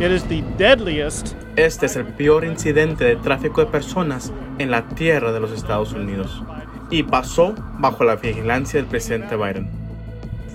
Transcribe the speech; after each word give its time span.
It 0.00 0.10
is 0.10 0.24
the 0.24 0.42
deadliest 0.58 1.34
Este 1.56 1.86
es 1.86 1.94
el 1.94 2.04
peor 2.04 2.44
incidente 2.44 3.04
de 3.04 3.14
tráfico 3.14 3.60
de 3.60 3.68
personas 3.68 4.32
en 4.58 4.72
la 4.72 4.88
tierra 4.88 5.30
de 5.30 5.38
los 5.38 5.52
Estados 5.52 5.92
Unidos 5.92 6.42
y 6.90 7.04
pasó 7.04 7.54
bajo 7.78 8.02
la 8.02 8.16
vigilancia 8.16 8.80
del 8.80 8.88
presidente 8.88 9.36
Biden. 9.36 9.70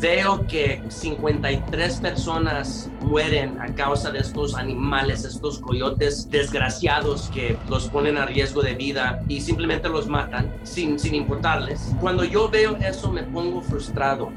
Veo 0.01 0.45
que 0.45 0.83
53 0.89 2.01
personas 2.01 2.89
mueren 3.01 3.61
a 3.61 3.73
causa 3.73 4.11
de 4.11 4.19
estos 4.19 4.55
animales, 4.55 5.23
estos 5.23 5.59
coyotes 5.59 6.29
desgraciados 6.29 7.29
que 7.33 7.57
los 7.69 7.87
ponen 7.87 8.17
a 8.17 8.25
riesgo 8.25 8.61
de 8.61 8.75
vida 8.75 9.21
y 9.29 9.39
simplemente 9.39 9.87
los 9.87 10.07
matan 10.07 10.53
sin, 10.63 10.99
sin 10.99 11.15
importarles. 11.15 11.93
Cuando 12.01 12.25
yo 12.25 12.49
veo 12.49 12.75
eso 12.75 13.09
me 13.09 13.23
pongo 13.23 13.61
frustrado. 13.61 14.31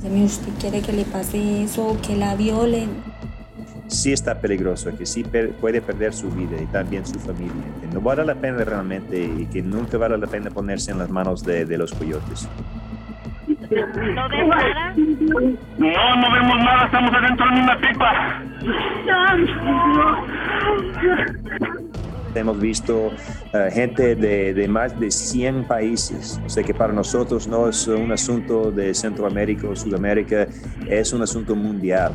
Si 0.00 0.22
usted 0.22 0.52
quiere 0.60 0.80
que 0.80 0.92
le 0.92 1.04
pase 1.04 1.62
eso, 1.62 1.96
que 2.06 2.16
la 2.16 2.34
violen, 2.36 3.02
sí 3.88 4.12
está 4.12 4.40
peligroso, 4.40 4.96
que 4.96 5.06
sí 5.06 5.22
per- 5.24 5.52
puede 5.52 5.80
perder 5.80 6.12
su 6.12 6.30
vida 6.30 6.56
y 6.60 6.66
también 6.66 7.04
su 7.06 7.18
familia, 7.18 7.52
que 7.80 7.86
no 7.88 8.00
vale 8.00 8.24
la 8.24 8.34
pena 8.34 8.64
realmente 8.64 9.22
y 9.22 9.46
que 9.46 9.62
nunca 9.62 9.98
vale 9.98 10.16
la 10.18 10.26
pena 10.26 10.50
ponerse 10.50 10.90
en 10.90 10.98
las 10.98 11.10
manos 11.10 11.44
de, 11.44 11.64
de 11.64 11.78
los 11.78 11.92
coyotes. 11.92 12.48
¿No 13.46 14.28
ves 14.28 14.46
nada? 14.48 14.94
No, 14.96 16.16
no 16.16 16.32
vemos 16.32 16.56
nada, 16.58 16.84
estamos 16.86 17.12
adentro 17.14 17.46
de 17.46 17.60
una 17.60 17.78
pipa. 17.80 18.42
Hemos 22.34 22.60
visto 22.60 23.12
eh, 23.52 23.68
gente 23.72 24.16
de, 24.16 24.54
de 24.54 24.68
más 24.68 24.98
de 24.98 25.08
100 25.10 25.64
países, 25.68 26.40
o 26.44 26.48
sea 26.48 26.64
que 26.64 26.74
para 26.74 26.92
nosotros 26.92 27.46
no 27.46 27.68
es 27.68 27.86
un 27.86 28.10
asunto 28.10 28.72
de 28.72 28.92
Centroamérica 28.92 29.68
o 29.68 29.76
Sudamérica, 29.76 30.48
es 30.88 31.12
un 31.12 31.22
asunto 31.22 31.54
mundial. 31.54 32.12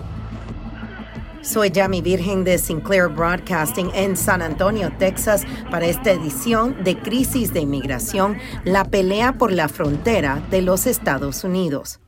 Soy 1.42 1.72
Yami 1.72 2.02
Virgen 2.02 2.44
de 2.44 2.58
Sinclair 2.58 3.08
Broadcasting 3.08 3.92
en 3.94 4.18
San 4.18 4.42
Antonio, 4.42 4.92
Texas, 5.00 5.46
para 5.72 5.86
esta 5.88 6.12
edición 6.12 6.84
de 6.84 6.98
Crisis 6.98 7.54
de 7.54 7.62
Inmigración, 7.62 8.38
la 8.66 8.84
pelea 8.84 9.38
por 9.38 9.54
la 9.54 9.70
frontera 9.70 10.44
de 10.52 10.62
los 10.62 10.86
Estados 10.86 11.46
Unidos. 11.46 12.02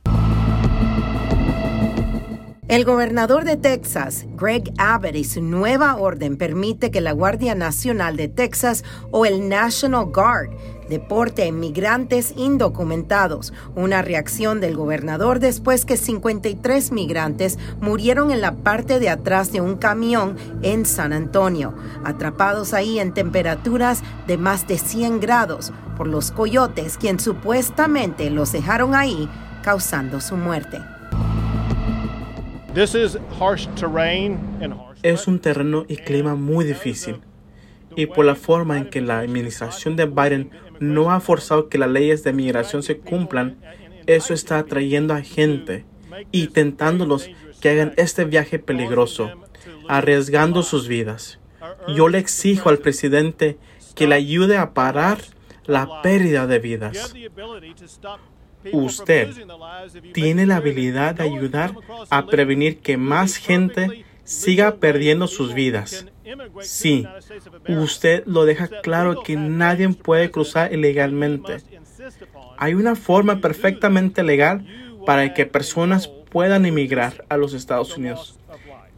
El 2.72 2.86
gobernador 2.86 3.44
de 3.44 3.58
Texas, 3.58 4.24
Greg 4.34 4.72
Abbott, 4.78 5.14
y 5.14 5.24
su 5.24 5.42
nueva 5.42 5.96
orden 5.96 6.38
permite 6.38 6.90
que 6.90 7.02
la 7.02 7.12
Guardia 7.12 7.54
Nacional 7.54 8.16
de 8.16 8.28
Texas 8.28 8.82
o 9.10 9.26
el 9.26 9.46
National 9.50 10.06
Guard 10.06 10.48
deporte 10.88 11.42
a 11.42 11.46
inmigrantes 11.46 12.32
indocumentados, 12.34 13.52
una 13.76 14.00
reacción 14.00 14.62
del 14.62 14.74
gobernador 14.74 15.38
después 15.38 15.84
que 15.84 15.98
53 15.98 16.92
migrantes 16.92 17.58
murieron 17.82 18.30
en 18.30 18.40
la 18.40 18.54
parte 18.54 19.00
de 19.00 19.10
atrás 19.10 19.52
de 19.52 19.60
un 19.60 19.76
camión 19.76 20.38
en 20.62 20.86
San 20.86 21.12
Antonio, 21.12 21.74
atrapados 22.04 22.72
ahí 22.72 22.98
en 22.98 23.12
temperaturas 23.12 24.02
de 24.26 24.38
más 24.38 24.66
de 24.66 24.78
100 24.78 25.20
grados 25.20 25.74
por 25.98 26.06
los 26.06 26.30
coyotes, 26.30 26.96
quien 26.96 27.20
supuestamente 27.20 28.30
los 28.30 28.50
dejaron 28.50 28.94
ahí, 28.94 29.28
causando 29.62 30.22
su 30.22 30.38
muerte. 30.38 30.80
Es 35.02 35.26
un 35.26 35.40
terreno 35.40 35.84
y 35.88 35.96
clima 35.96 36.34
muy 36.34 36.64
difícil. 36.64 37.20
Y 37.96 38.06
por 38.06 38.24
la 38.24 38.34
forma 38.34 38.78
en 38.78 38.88
que 38.88 39.02
la 39.02 39.18
administración 39.18 39.94
de 39.96 40.06
Biden 40.06 40.50
no 40.80 41.10
ha 41.12 41.20
forzado 41.20 41.68
que 41.68 41.76
las 41.76 41.90
leyes 41.90 42.24
de 42.24 42.32
migración 42.32 42.82
se 42.82 42.96
cumplan, 42.98 43.58
eso 44.06 44.32
está 44.32 44.58
atrayendo 44.58 45.12
a 45.12 45.20
gente 45.20 45.84
y 46.30 46.46
tentándolos 46.48 47.28
que 47.60 47.70
hagan 47.70 47.92
este 47.98 48.24
viaje 48.24 48.58
peligroso, 48.58 49.30
arriesgando 49.88 50.62
sus 50.62 50.88
vidas. 50.88 51.40
Yo 51.94 52.08
le 52.08 52.18
exijo 52.18 52.70
al 52.70 52.78
presidente 52.78 53.58
que 53.94 54.06
le 54.06 54.14
ayude 54.14 54.56
a 54.56 54.72
parar 54.72 55.18
la 55.66 56.00
pérdida 56.00 56.46
de 56.46 56.58
vidas. 56.58 57.14
Usted 58.72 59.30
tiene 60.12 60.46
la 60.46 60.56
habilidad 60.56 61.16
de 61.16 61.24
ayudar 61.24 61.74
a 62.10 62.26
prevenir 62.26 62.78
que 62.78 62.96
más 62.96 63.36
gente 63.36 64.04
siga 64.24 64.76
perdiendo 64.76 65.26
sus 65.26 65.54
vidas. 65.54 66.06
Sí, 66.60 67.06
usted 67.68 68.24
lo 68.26 68.44
deja 68.44 68.68
claro 68.82 69.22
que 69.22 69.36
nadie 69.36 69.88
puede 69.90 70.30
cruzar 70.30 70.72
ilegalmente. 70.72 71.58
Hay 72.56 72.74
una 72.74 72.94
forma 72.94 73.40
perfectamente 73.40 74.22
legal 74.22 74.66
para 75.04 75.34
que 75.34 75.46
personas 75.46 76.08
puedan 76.08 76.64
emigrar 76.64 77.24
a 77.28 77.36
los 77.36 77.54
Estados 77.54 77.96
Unidos. 77.96 78.38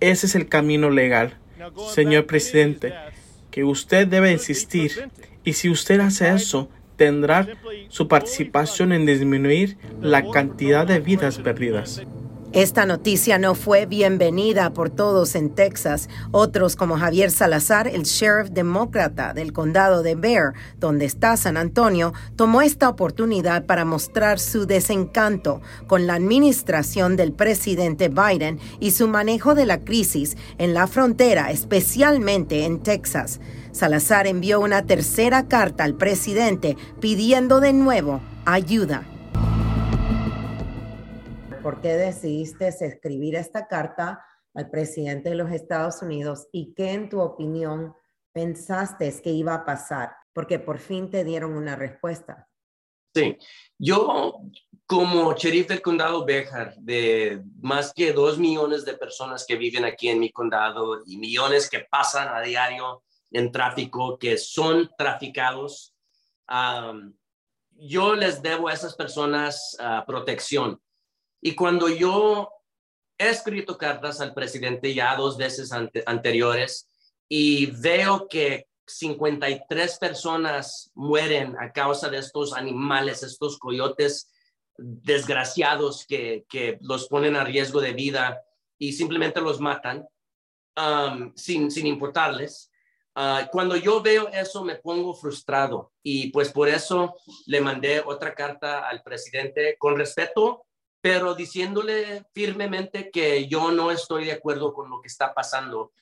Ese 0.01 0.27
es 0.27 0.35
el 0.35 0.49
camino 0.49 0.91
legal, 0.91 1.39
señor 1.93 2.27
presidente, 2.27 2.93
que 3.51 3.65
usted 3.65 4.07
debe 4.07 4.33
insistir. 4.33 5.09
Y 5.45 5.55
si 5.55 5.71
usted 5.71 6.01
hace 6.01 6.31
eso, 6.31 6.69
tendrá 6.97 7.49
su 7.89 8.09
participación 8.09 8.93
en 8.93 9.07
disminuir 9.07 9.77
la 10.01 10.29
cantidad 10.31 10.87
de 10.87 11.01
vidas 11.01 11.39
perdidas. 11.39 12.03
Esta 12.55 12.87
noticia 12.87 13.37
no 13.37 13.57
fue 13.57 13.85
bienvenida 13.85 14.73
por 14.73 14.89
todos 14.89 15.35
en 15.35 15.51
Texas. 15.51 16.09
Otros 16.31 16.77
como 16.77 16.97
Javier 16.97 17.33
Salazar, 17.33 17.89
el 17.89 18.05
sheriff 18.05 18.51
demócrata 18.51 19.35
del 19.35 19.53
condado 19.53 20.05
de 20.05 20.15
Bear, 20.15 20.53
donde 20.79 21.05
está 21.05 21.37
San 21.37 21.57
Antonio, 21.57 22.13
tomó 22.37 22.63
esta 22.63 22.89
oportunidad 22.89 23.67
para 23.67 23.85
mostrar 23.85 24.39
su 24.39 24.67
desencanto 24.67 25.63
con 25.89 26.07
la 26.07 26.15
administración 26.15 27.17
del 27.17 27.33
presidente 27.33 28.09
Biden 28.09 28.61
y 28.79 28.93
su 28.93 29.09
manejo 29.09 29.57
de 29.57 29.67
la 29.67 29.81
crisis 29.81 30.37
en 30.57 30.75
la 30.75 30.87
frontera, 30.87 31.51
especialmente 31.51 32.67
en 32.67 32.85
Texas. 32.85 33.41
Salazar 33.75 34.29
envió 34.29 34.61
una 34.61 34.87
tercera 34.87 35.49
carta 35.49 35.83
al 35.83 35.97
presidente 35.97 36.77
pidiendo 37.01 37.59
de 37.59 37.73
nuevo 37.73 38.21
ayuda. 38.47 39.05
¿Por 41.61 41.81
qué 41.81 41.97
decidiste 41.97 42.69
escribir 42.69 43.35
esta 43.35 43.67
carta 43.67 44.25
al 44.55 44.71
presidente 44.71 45.31
de 45.31 45.35
los 45.35 45.51
Estados 45.51 46.03
Unidos 46.03 46.47
y 46.53 46.73
qué 46.75 46.93
en 46.93 47.09
tu 47.09 47.21
opinión 47.21 47.93
pensaste 48.33 49.13
que 49.21 49.31
iba 49.31 49.55
a 49.55 49.65
pasar? 49.65 50.15
Porque 50.33 50.61
por 50.61 50.79
fin 50.79 51.11
te 51.11 51.25
dieron 51.25 51.55
una 51.55 51.75
respuesta. 51.75 52.49
Sí, 53.13 53.37
yo 53.77 54.41
como 54.87 55.35
sheriff 55.35 55.67
del 55.67 55.83
condado 55.83 56.25
Béjar, 56.25 56.77
de 56.77 57.43
más 57.61 57.93
que 57.93 58.13
dos 58.13 58.39
millones 58.39 58.85
de 58.85 58.95
personas 58.95 59.45
que 59.45 59.57
viven 59.57 59.85
aquí 59.85 60.11
en 60.11 60.21
mi 60.21 60.31
condado 60.31 61.03
y 61.05 61.17
millones 61.17 61.69
que 61.69 61.81
pasan 61.91 62.29
a 62.29 62.41
diario 62.41 63.03
en 63.35 63.53
tráfico, 63.53 64.19
que 64.19 64.39
son 64.39 64.91
traficados, 64.97 65.95
yo 67.73 68.15
les 68.15 68.41
debo 68.41 68.69
a 68.69 68.73
esas 68.73 68.95
personas 68.95 69.77
uh, 69.81 70.07
protección. 70.07 70.81
Y 71.41 71.55
cuando 71.55 71.89
yo 71.89 72.51
he 73.19 73.29
escrito 73.29 73.77
cartas 73.77 74.21
al 74.21 74.33
presidente 74.33 74.95
ya 74.95 75.17
dos 75.17 75.37
veces 75.37 75.73
ante, 75.73 76.03
anteriores 76.07 76.89
y 77.29 77.67
veo 77.67 78.29
que 78.29 78.69
53 78.87 79.99
personas 79.99 80.91
mueren 80.95 81.57
a 81.59 81.73
causa 81.73 82.09
de 82.09 82.19
estos 82.19 82.53
animales, 82.53 83.23
estos 83.23 83.59
coyotes 83.59 84.31
desgraciados 84.77 86.07
que, 86.07 86.45
los 86.81 87.09
ponen 87.09 87.37
a 87.37 87.45
riesgo 87.45 87.81
de 87.81 87.93
vida 87.93 88.43
y 88.79 88.93
simplemente 88.93 89.41
los 89.41 89.61
matan 89.61 90.07
sin, 91.35 91.71
sin 91.71 91.87
importarles. 91.87 92.71
Uh, 93.17 93.47
cuando 93.53 93.77
yo 93.77 94.03
veo 94.03 94.29
eso 94.29 94.65
me 94.65 94.75
pongo 94.75 95.15
frustrado 95.15 95.93
y 96.03 96.33
pues 96.33 96.51
por 96.51 96.69
eso 96.69 97.15
le 97.47 97.61
mandé 97.61 98.01
otra 98.01 98.35
carta 98.35 98.89
al 98.89 99.03
presidente 99.03 99.77
con 99.79 99.97
respeto, 99.97 100.67
pero 101.01 101.35
diciéndole 101.35 102.25
firmemente 102.33 103.11
que 103.13 103.47
yo 103.47 103.71
no 103.71 103.93
estoy 103.93 104.25
de 104.25 104.33
acuerdo 104.33 104.73
con 104.73 104.91
lo 104.91 105.01
que 105.01 105.07
está 105.07 105.33
pasando 105.33 105.93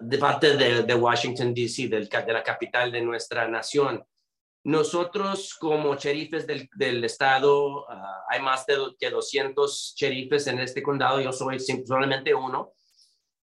de 0.00 0.18
parte 0.18 0.56
de, 0.56 0.82
de 0.82 0.94
Washington, 0.94 1.54
D.C., 1.54 1.88
de 1.88 2.32
la 2.32 2.42
capital 2.42 2.90
de 2.90 3.02
nuestra 3.02 3.46
nación. 3.46 4.04
Nosotros 4.64 5.54
como 5.54 5.94
sheriffes 5.94 6.46
del, 6.46 6.68
del 6.74 7.02
estado, 7.04 7.82
uh, 7.82 7.86
hay 8.28 8.40
más 8.40 8.66
de 8.66 8.76
que 8.98 9.08
200 9.08 9.94
sheriffes 9.96 10.48
en 10.48 10.58
este 10.58 10.82
condado, 10.82 11.20
yo 11.20 11.32
soy 11.32 11.58
solamente 11.60 12.34
uno. 12.34 12.72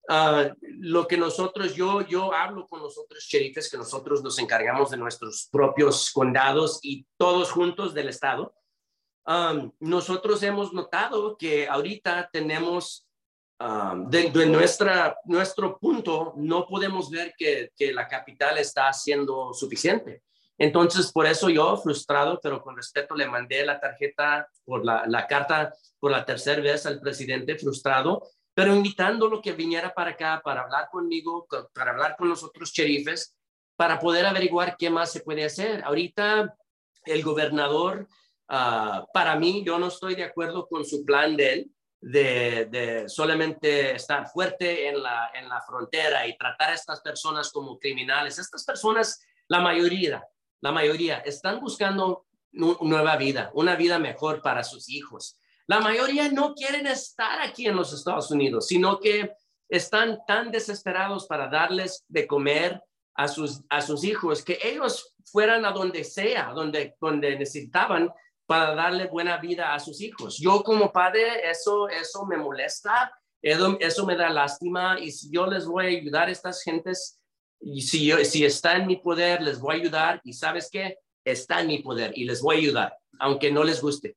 Ah, 0.09 0.49
lo 0.61 1.07
que 1.07 1.17
nosotros, 1.17 1.75
yo, 1.75 2.01
yo 2.01 2.33
hablo 2.33 2.67
con 2.67 2.81
los 2.81 2.97
otros 2.97 3.23
sheriffes 3.23 3.69
que 3.69 3.77
nosotros 3.77 4.23
nos 4.23 4.39
encargamos 4.39 4.91
de 4.91 4.97
nuestros 4.97 5.47
propios 5.51 6.11
condados 6.11 6.79
y 6.81 7.05
todos 7.17 7.51
juntos 7.51 7.93
del 7.93 8.09
estado. 8.09 8.53
Nosotros 9.79 10.43
hemos 10.43 10.71
notado 10.73 11.35
que 11.35 11.67
ahorita 11.67 12.29
tenemos, 12.31 13.07
um, 13.59 14.07
de, 14.07 14.29
de, 14.29 14.45
nuestra, 14.45 15.17
nuestro 15.25 15.79
punto, 15.79 16.33
no 16.37 16.67
podemos 16.67 17.09
ver 17.09 17.33
que, 17.35 17.71
que 17.75 17.91
la 17.91 18.07
capital 18.07 18.57
está 18.59 18.93
siendo 18.93 19.51
suficiente. 19.53 20.21
Entonces, 20.57 21.11
por 21.11 21.25
eso 21.25 21.49
yo, 21.49 21.75
frustrado, 21.77 22.39
pero 22.41 22.61
con 22.61 22.77
respeto, 22.77 23.15
le 23.15 23.27
mandé 23.27 23.65
la 23.65 23.79
tarjeta 23.79 24.47
por 24.63 24.85
la, 24.85 25.05
la 25.07 25.27
carta 25.27 25.73
por 25.99 26.11
la 26.11 26.23
tercera 26.23 26.61
vez 26.61 26.85
al 26.85 27.01
presidente, 27.01 27.57
frustrado, 27.57 28.23
pero 28.55 28.73
invitándolo 28.73 29.41
que 29.41 29.51
viniera 29.51 29.93
para 29.93 30.11
acá 30.11 30.41
para 30.43 30.61
hablar 30.61 30.87
conmigo, 30.89 31.45
para 31.73 31.91
hablar 31.91 32.15
con 32.17 32.29
los 32.29 32.41
otros 32.41 32.71
sheriffes, 32.71 33.35
para 33.75 33.99
poder 33.99 34.25
averiguar 34.25 34.77
qué 34.77 34.89
más 34.89 35.11
se 35.11 35.19
puede 35.19 35.43
hacer. 35.43 35.83
Ahorita 35.83 36.55
el 37.03 37.21
gobernador, 37.21 38.07
uh, 38.49 39.05
para 39.13 39.35
mí, 39.35 39.61
yo 39.65 39.77
no 39.77 39.87
estoy 39.87 40.15
de 40.15 40.23
acuerdo 40.23 40.67
con 40.67 40.85
su 40.85 41.03
plan 41.03 41.35
de 41.35 41.53
él, 41.53 41.71
de, 41.99 42.67
de, 42.71 43.09
solamente 43.09 43.93
estar 43.95 44.27
fuerte 44.29 44.87
en 44.87 45.03
la, 45.03 45.31
en 45.33 45.49
la 45.49 45.61
frontera 45.61 46.25
y 46.25 46.37
tratar 46.37 46.69
a 46.69 46.75
estas 46.75 47.01
personas 47.01 47.51
como 47.51 47.77
criminales. 47.77 48.39
Estas 48.39 48.63
personas, 48.63 49.21
la 49.49 49.59
mayoría, 49.59 50.23
la 50.61 50.71
mayoría 50.71 51.17
están 51.17 51.59
buscando 51.59 52.25
nueva 52.53 53.17
vida, 53.17 53.51
una 53.53 53.75
vida 53.75 53.99
mejor 53.99 54.41
para 54.41 54.63
sus 54.63 54.89
hijos. 54.89 55.37
La 55.67 55.79
mayoría 55.79 56.29
no 56.29 56.53
quieren 56.53 56.85
estar 56.87 57.41
aquí 57.41 57.65
en 57.67 57.75
los 57.75 57.91
Estados 57.93 58.29
Unidos, 58.29 58.67
sino 58.67 58.99
que 58.99 59.31
están 59.69 60.19
tan 60.27 60.51
desesperados 60.51 61.25
para 61.25 61.49
darles 61.49 62.05
de 62.07 62.27
comer 62.27 62.81
a 63.15 63.27
sus, 63.27 63.61
a 63.69 63.81
sus 63.81 64.03
hijos 64.03 64.43
que 64.43 64.59
ellos 64.61 65.15
fueran 65.25 65.65
a 65.65 65.71
donde 65.71 66.03
sea, 66.03 66.51
donde, 66.53 66.95
donde 66.99 67.37
necesitaban 67.37 68.11
para 68.45 68.75
darle 68.75 69.07
buena 69.07 69.37
vida 69.37 69.73
a 69.73 69.79
sus 69.79 70.01
hijos. 70.01 70.37
Yo 70.37 70.61
como 70.63 70.91
padre, 70.91 71.49
eso, 71.49 71.89
eso 71.89 72.25
me 72.25 72.37
molesta, 72.37 73.11
eso, 73.41 74.05
me 74.05 74.15
da 74.15 74.29
lástima 74.29 74.99
y 74.99 75.11
si 75.11 75.31
yo 75.31 75.47
les 75.47 75.65
voy 75.65 75.85
a 75.85 75.89
ayudar 75.89 76.27
a 76.27 76.31
estas 76.31 76.61
gentes, 76.61 77.19
y 77.59 77.81
si, 77.81 78.05
yo, 78.05 78.23
si 78.23 78.45
está 78.45 78.75
en 78.77 78.85
mi 78.85 78.97
poder, 78.97 79.41
les 79.41 79.59
voy 79.59 79.75
a 79.75 79.79
ayudar 79.79 80.21
y 80.23 80.33
sabes 80.33 80.69
qué, 80.71 80.99
está 81.23 81.61
en 81.61 81.67
mi 81.67 81.79
poder 81.79 82.11
y 82.15 82.25
les 82.25 82.41
voy 82.41 82.57
a 82.57 82.59
ayudar, 82.59 82.97
aunque 83.19 83.51
no 83.51 83.63
les 83.63 83.81
guste. 83.81 84.15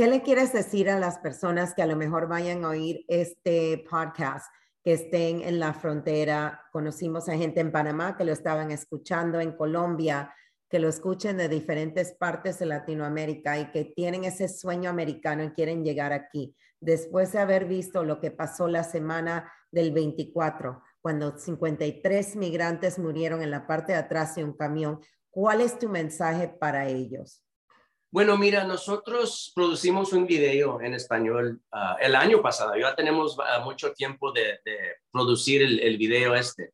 ¿Qué 0.00 0.06
le 0.06 0.22
quieres 0.22 0.54
decir 0.54 0.88
a 0.88 0.98
las 0.98 1.18
personas 1.18 1.74
que 1.74 1.82
a 1.82 1.86
lo 1.86 1.94
mejor 1.94 2.26
vayan 2.26 2.64
a 2.64 2.70
oír 2.70 3.04
este 3.06 3.84
podcast, 3.90 4.46
que 4.82 4.94
estén 4.94 5.42
en 5.42 5.60
la 5.60 5.74
frontera? 5.74 6.62
Conocimos 6.72 7.28
a 7.28 7.36
gente 7.36 7.60
en 7.60 7.70
Panamá 7.70 8.16
que 8.16 8.24
lo 8.24 8.32
estaban 8.32 8.70
escuchando, 8.70 9.40
en 9.40 9.52
Colombia, 9.52 10.34
que 10.70 10.78
lo 10.78 10.88
escuchen 10.88 11.36
de 11.36 11.50
diferentes 11.50 12.14
partes 12.14 12.58
de 12.60 12.64
Latinoamérica 12.64 13.58
y 13.58 13.70
que 13.72 13.92
tienen 13.94 14.24
ese 14.24 14.48
sueño 14.48 14.88
americano 14.88 15.44
y 15.44 15.50
quieren 15.50 15.84
llegar 15.84 16.14
aquí. 16.14 16.56
Después 16.80 17.32
de 17.32 17.40
haber 17.40 17.66
visto 17.66 18.02
lo 18.02 18.22
que 18.22 18.30
pasó 18.30 18.68
la 18.68 18.84
semana 18.84 19.52
del 19.70 19.92
24, 19.92 20.82
cuando 21.02 21.36
53 21.36 22.36
migrantes 22.36 22.98
murieron 22.98 23.42
en 23.42 23.50
la 23.50 23.66
parte 23.66 23.92
de 23.92 23.98
atrás 23.98 24.34
de 24.34 24.44
un 24.44 24.54
camión, 24.54 24.98
¿cuál 25.28 25.60
es 25.60 25.78
tu 25.78 25.90
mensaje 25.90 26.48
para 26.48 26.88
ellos? 26.88 27.44
Bueno, 28.12 28.36
mira, 28.36 28.64
nosotros 28.64 29.52
producimos 29.54 30.12
un 30.12 30.26
video 30.26 30.80
en 30.80 30.94
español 30.94 31.60
uh, 31.72 31.96
el 32.00 32.16
año 32.16 32.42
pasado. 32.42 32.76
Ya 32.76 32.96
tenemos 32.96 33.38
uh, 33.38 33.62
mucho 33.62 33.92
tiempo 33.92 34.32
de, 34.32 34.58
producir 35.12 35.62
el, 35.62 35.96
video 35.96 36.34
este. 36.34 36.72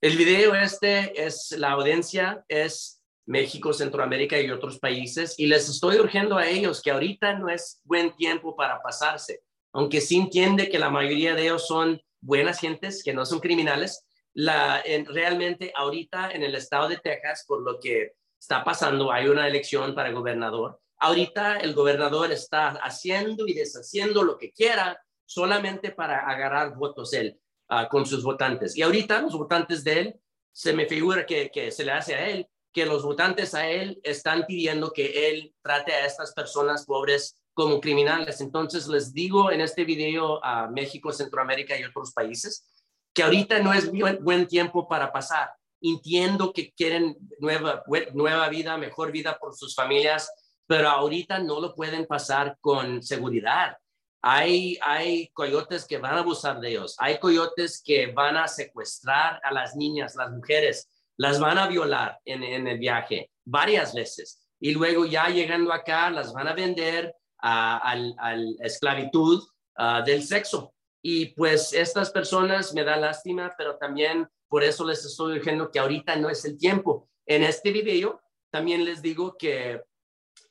El 0.00 0.16
video 0.16 0.54
este 0.54 1.22
es 1.22 1.54
la 1.58 1.72
audiencia, 1.72 2.42
es 2.48 3.02
México, 3.26 3.74
Centroamérica 3.74 4.40
y 4.40 4.50
otros 4.50 4.78
países. 4.78 5.34
Y 5.38 5.46
les 5.46 5.68
estoy 5.68 5.98
urgiendo 5.98 6.38
a 6.38 6.48
ellos 6.48 6.80
que 6.80 6.90
ahorita 6.90 7.34
no 7.34 7.50
es 7.50 7.82
buen 7.84 8.16
tiempo 8.16 8.56
para 8.56 8.80
pasarse. 8.80 9.42
Aunque 9.74 10.00
sí 10.00 10.16
entiende 10.16 10.70
que 10.70 10.78
la 10.78 10.88
mayoría 10.88 11.34
de 11.34 11.42
ellos 11.42 11.66
son 11.66 12.00
buenas 12.22 12.58
gentes, 12.58 13.02
que 13.04 13.12
no 13.12 13.26
son 13.26 13.40
criminales. 13.40 14.06
En, 14.34 15.04
realmente 15.04 15.70
ahorita 15.76 16.30
en 16.30 16.42
el 16.42 16.54
estado 16.54 16.88
de 16.88 16.96
Texas, 16.96 17.44
por 17.46 17.60
lo 17.60 17.78
que 17.78 18.14
está 18.42 18.64
pasando, 18.64 19.12
hay 19.12 19.28
una 19.28 19.46
elección 19.46 19.94
para 19.94 20.10
gobernador. 20.10 20.80
Ahorita 20.98 21.58
el 21.58 21.74
gobernador 21.74 22.32
está 22.32 22.70
haciendo 22.70 23.46
y 23.46 23.54
deshaciendo 23.54 24.24
lo 24.24 24.36
que 24.36 24.50
quiera 24.50 25.00
solamente 25.24 25.92
para 25.92 26.28
agarrar 26.28 26.74
votos 26.74 27.12
él 27.12 27.38
uh, 27.70 27.88
con 27.88 28.04
sus 28.04 28.24
votantes. 28.24 28.76
Y 28.76 28.82
ahorita 28.82 29.22
los 29.22 29.34
votantes 29.34 29.84
de 29.84 30.00
él, 30.00 30.20
se 30.50 30.72
me 30.72 30.86
figura 30.86 31.24
que, 31.24 31.70
se 31.70 31.84
le 31.84 31.92
hace 31.92 32.16
a 32.16 32.30
él, 32.30 32.48
que 32.72 32.84
los 32.84 33.04
votantes 33.04 33.54
a 33.54 33.70
él 33.70 34.00
están 34.02 34.44
pidiendo 34.44 34.92
que 34.92 35.30
él 35.30 35.54
trate 35.62 35.92
a 35.92 36.04
estas 36.04 36.34
personas 36.34 36.84
pobres 36.84 37.40
como 37.54 37.80
criminales. 37.80 38.40
Entonces 38.40 38.88
les 38.88 39.12
digo 39.12 39.52
en 39.52 39.60
este 39.60 39.84
video 39.84 40.44
a 40.44 40.66
México, 40.66 41.12
Centroamérica 41.12 41.78
y 41.78 41.84
otros 41.84 42.12
países 42.12 42.68
que 43.14 43.22
ahorita 43.22 43.60
no 43.60 43.72
es 43.72 43.88
buen 44.20 44.48
tiempo 44.48 44.88
para 44.88 45.12
pasar 45.12 45.50
entiendo 45.82 46.52
que 46.52 46.72
quieren 46.72 47.16
nueva, 47.38 47.82
nueva 48.14 48.48
vida, 48.48 48.76
mejor 48.78 49.12
vida 49.12 49.38
por 49.38 49.54
sus 49.54 49.74
familias, 49.74 50.30
pero 50.66 50.88
ahorita 50.88 51.38
no 51.40 51.60
lo 51.60 51.74
pueden 51.74 52.06
pasar 52.06 52.56
con 52.60 53.02
seguridad. 53.02 53.76
Hay, 54.22 54.78
hay 54.82 55.28
coyotes 55.32 55.84
que 55.84 55.98
van 55.98 56.14
a 56.14 56.20
abusar 56.20 56.60
de 56.60 56.70
ellos, 56.70 56.94
hay 56.98 57.18
coyotes 57.18 57.82
que 57.84 58.12
van 58.12 58.36
a 58.36 58.46
secuestrar 58.46 59.40
a 59.42 59.52
las 59.52 59.74
niñas, 59.74 60.14
las 60.14 60.30
mujeres, 60.30 60.88
las 61.16 61.40
van 61.40 61.58
a 61.58 61.66
violar 61.66 62.18
en, 62.24 62.42
en 62.42 62.68
el 62.68 62.78
viaje 62.78 63.30
varias 63.44 63.92
veces 63.92 64.42
y 64.62 64.70
luego 64.70 65.04
ya 65.04 65.28
llegando 65.28 65.72
acá 65.72 66.08
las 66.08 66.32
van 66.32 66.46
a 66.46 66.54
vender 66.54 67.12
a, 67.38 67.96
la 67.96 68.36
esclavitud 68.60 69.42
uh, 69.76 70.04
del 70.04 70.22
sexo. 70.22 70.71
Y 71.02 71.34
pues 71.34 71.72
estas 71.72 72.10
personas 72.10 72.72
me 72.74 72.84
da 72.84 72.96
lástima, 72.96 73.52
pero 73.58 73.76
también 73.76 74.28
por 74.48 74.62
eso 74.62 74.86
les 74.86 75.04
estoy 75.04 75.38
diciendo 75.38 75.70
que 75.70 75.80
ahorita 75.80 76.14
no 76.16 76.30
es 76.30 76.44
el 76.44 76.56
tiempo. 76.56 77.08
En 77.26 77.42
este 77.42 77.72
video 77.72 78.20
también 78.50 78.84
les 78.84 79.02
digo 79.02 79.36
que 79.36 79.82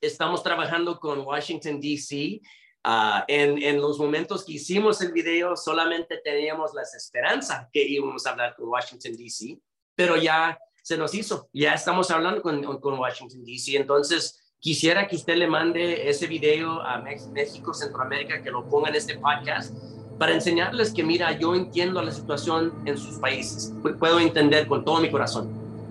estamos 0.02 0.44
trabajando 0.44 1.00
con 1.00 1.22
Washington, 1.22 1.80
D.C. 1.80 2.42
Uh, 2.84 3.24
en, 3.28 3.62
en, 3.62 3.80
los 3.80 4.00
momentos 4.00 4.44
que 4.44 4.54
hicimos 4.54 5.00
el 5.02 5.14
video 5.14 5.56
solamente 5.56 6.20
teníamos 6.24 6.74
la 6.74 6.82
esperanza 6.82 7.70
que 7.72 7.88
íbamos 7.88 8.26
a 8.26 8.32
hablar 8.32 8.56
con 8.56 8.68
Washington, 8.68 9.16
D.C., 9.16 9.60
pero 9.96 10.18
ya 10.18 10.58
se 10.82 10.98
nos 10.98 11.14
hizo, 11.14 11.48
ya 11.54 11.76
estamos 11.76 12.10
hablando 12.10 12.42
con, 12.42 12.80
con 12.80 12.98
Washington, 12.98 13.46
D.C. 13.46 13.78
Entonces, 13.78 14.56
quisiera 14.60 15.08
que 15.08 15.16
usted 15.16 15.36
le 15.36 15.48
mande 15.48 16.10
ese 16.10 16.26
video 16.26 16.82
a 16.82 16.98
México, 16.98 17.74
Centroamérica, 17.74 18.42
que 18.42 18.50
lo 18.50 18.68
ponga 18.68 18.90
en 18.90 18.96
este 18.96 19.20
podcast 19.20 19.76
para 20.22 20.36
enseñarles 20.36 20.94
que, 20.94 21.04
mira, 21.04 21.32
yo 21.32 21.56
entiendo 21.56 22.00
la 22.00 22.12
situación 22.12 22.72
en 22.86 22.96
sus 22.96 23.16
países, 23.16 23.74
puedo 23.98 24.20
entender 24.20 24.68
con 24.68 24.86
todo 24.86 25.02
mi 25.02 25.10
corazón, 25.10 25.50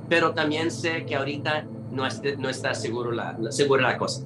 pero 0.08 0.30
también 0.30 0.70
sé 0.70 1.04
que 1.04 1.16
ahorita 1.16 1.64
no, 1.90 2.06
está 2.49 2.72
seguro 2.76 3.10
la, 3.10 3.37
segura 3.50 3.82
la 3.82 3.99
cosa. 3.99 4.22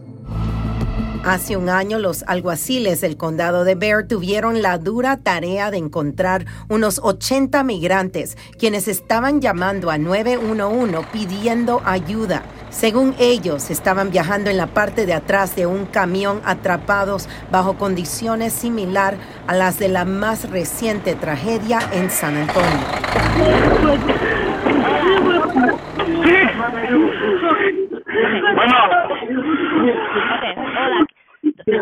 Hace 1.25 1.57
un 1.57 1.71
año 1.71 1.99
los 1.99 2.23
alguaciles 2.27 3.01
del 3.01 3.17
condado 3.17 3.65
de 3.65 3.75
Bear 3.75 4.07
tuvieron 4.07 4.61
la 4.61 4.77
dura 4.77 5.17
tarea 5.17 5.71
de 5.71 5.79
encontrar 5.79 6.45
unos 6.69 7.01
80 7.03 7.65
migrantes 7.65 8.37
quienes 8.59 8.89
estaban 8.89 9.41
llamando 9.41 9.91
a 9.91 9.97
911 9.97 10.99
pidiendo 11.13 11.81
ayuda. 11.87 12.43
Según 12.69 13.15
ellos, 13.19 13.71
estaban 13.71 14.11
viajando 14.11 14.51
en 14.51 14.59
la 14.59 14.67
parte 14.67 15.07
de 15.07 15.15
atrás 15.15 15.57
de 15.57 15.65
un 15.65 15.87
camión 15.87 16.43
atrapados 16.45 17.27
bajo 17.51 17.79
condiciones 17.79 18.53
similar 18.53 19.17
a 19.47 19.55
las 19.55 19.79
de 19.79 19.89
la 19.89 20.05
más 20.05 20.51
reciente 20.51 21.15
tragedia 21.15 21.79
en 21.93 22.11
San 22.11 22.37
Antonio. 22.37 22.81
Bueno. 28.55 28.77
hola. 30.77 31.07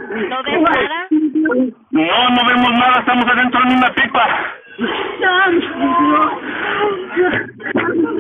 ¿No 0.01 0.43
ves 0.43 0.61
nada? 0.63 1.07
No, 1.91 2.31
no 2.31 2.47
vemos 2.47 2.73
nada, 2.73 3.01
estamos 3.01 3.27
adentro 3.27 3.61
de 3.61 3.75
una 3.75 3.93
pipa. 3.95 4.27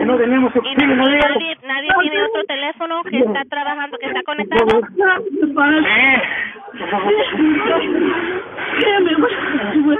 No 0.04 0.16
tenemos 0.18 0.54
oxígeno. 0.54 0.94
¿Nadie, 0.96 1.56
¿Nadie 1.64 1.88
tiene 2.00 2.22
otro 2.24 2.44
teléfono 2.44 3.02
que 3.04 3.18
está 3.18 3.42
trabajando, 3.48 3.98
que 3.98 4.06
está 4.06 4.22
conectado? 4.22 4.80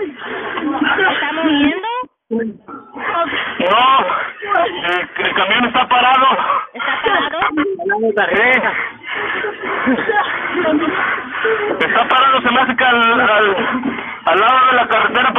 ¿Está 0.03 1.33
moviendo? 1.33 1.89
No, 2.31 2.47
el, 4.65 5.27
el 5.27 5.35
camión 5.35 5.65
está 5.67 5.89
parado. 5.89 6.27
¿Está 6.75 7.03
parado? 7.03 7.41
Sí. 8.35 8.51
Al, 12.93 13.21
al, 13.21 13.57
al 14.25 14.41
lado 14.41 14.67
de 14.71 14.77
la 14.77 14.89
carretera 14.89 15.33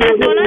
Gracias. 0.00 0.39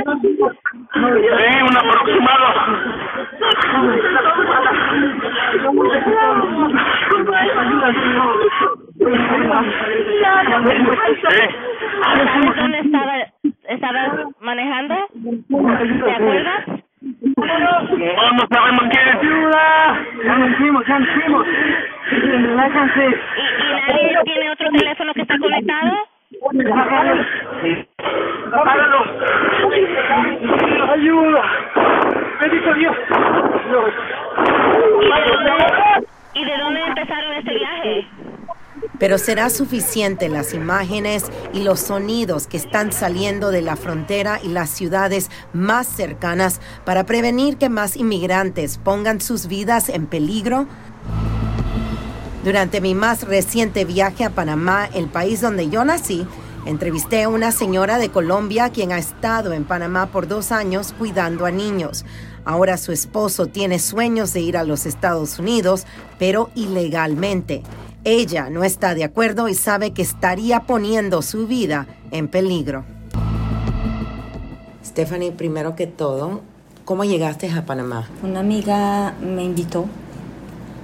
Pero 39.00 39.17
será 39.17 39.50
suficiente 39.50 40.29
las 40.29 40.53
imágenes 40.53 41.25
y 41.53 41.63
los 41.63 41.79
sonidos 41.79 42.47
que 42.47 42.57
están 42.57 42.91
saliendo 42.91 43.51
de 43.51 43.62
la 43.62 43.75
frontera 43.75 44.39
y 44.41 44.50
las 44.50 44.69
ciudades 44.69 45.29
más 45.51 45.88
cercanas 45.88 46.62
para 46.85 47.05
prevenir 47.05 47.57
que 47.57 47.69
más 47.69 47.97
inmigrantes 47.97 48.77
pongan 48.77 49.19
sus 49.19 49.47
vidas 49.47 49.89
en 49.89 50.05
peligro. 50.05 50.67
Durante 52.43 52.81
mi 52.81 52.93
más 52.93 53.23
reciente 53.23 53.85
viaje 53.85 54.25
a 54.25 54.29
Panamá, 54.29 54.89
el 54.93 55.07
país 55.07 55.41
donde 55.41 55.69
yo 55.69 55.85
nací, 55.85 56.27
entrevisté 56.65 57.23
a 57.23 57.29
una 57.29 57.51
señora 57.51 57.97
de 57.97 58.09
Colombia 58.09 58.69
quien 58.69 58.91
ha 58.91 58.97
estado 58.97 59.53
en 59.53 59.63
Panamá 59.63 60.07
por 60.07 60.27
dos 60.27 60.51
años 60.51 60.93
cuidando 60.97 61.45
a 61.45 61.51
niños. 61.51 62.05
Ahora 62.45 62.77
su 62.77 62.91
esposo 62.91 63.47
tiene 63.47 63.79
sueños 63.79 64.33
de 64.33 64.41
ir 64.41 64.57
a 64.57 64.65
los 64.65 64.85
Estados 64.85 65.39
Unidos, 65.39 65.85
pero 66.19 66.50
ilegalmente. 66.55 67.63
Ella 68.05 68.50
no 68.50 68.65
está 68.65 68.95
de 68.95 69.05
acuerdo 69.05 69.48
y 69.48 69.53
sabe 69.53 69.91
que 69.91 70.01
estaría 70.01 70.62
poniendo 70.62 71.22
su 71.22 71.48
vida 71.48 71.88
en 72.12 72.27
peligro. 72.27 72.83
Stephanie, 74.83 75.31
primero 75.31 75.75
que 75.75 75.88
todo, 75.88 76.41
¿cómo 76.83 77.05
llegaste 77.05 77.50
a 77.50 77.65
Panamá? 77.65 78.10
Una 78.22 78.41
amiga 78.41 79.13
me 79.22 79.45
invitó 79.45 79.86